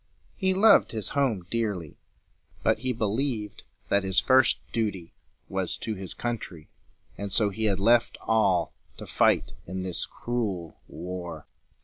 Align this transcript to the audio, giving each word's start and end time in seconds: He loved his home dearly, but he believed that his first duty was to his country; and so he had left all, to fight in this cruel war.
He 0.35 0.55
loved 0.55 0.93
his 0.93 1.09
home 1.09 1.45
dearly, 1.51 1.99
but 2.63 2.79
he 2.79 2.91
believed 2.91 3.61
that 3.89 4.03
his 4.03 4.19
first 4.19 4.57
duty 4.71 5.13
was 5.47 5.77
to 5.77 5.93
his 5.93 6.15
country; 6.15 6.69
and 7.19 7.31
so 7.31 7.51
he 7.51 7.65
had 7.65 7.79
left 7.79 8.17
all, 8.21 8.73
to 8.97 9.05
fight 9.05 9.53
in 9.67 9.81
this 9.81 10.07
cruel 10.07 10.79
war. 10.87 11.45